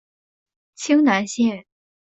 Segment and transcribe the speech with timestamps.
[0.73, 1.67] 清南线